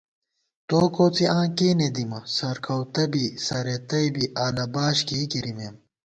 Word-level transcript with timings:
تو 0.67 0.79
کوڅی 0.95 1.25
آں 1.37 1.47
کېنے 1.57 1.87
دِمہ 1.95 2.19
سرکؤتہ 2.35 3.03
بی 3.11 3.25
سرېتَئ 3.45 4.07
بی 4.13 4.25
اَلہ 4.45 4.65
باش 4.73 4.97
کېئ 5.07 5.25
گِرِمېم 5.31 5.75